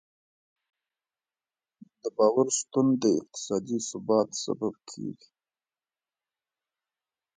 [2.01, 5.29] د باور شتون د اقتصادي ثبات سبب کېږي.